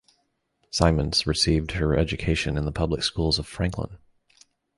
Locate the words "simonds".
0.71-1.27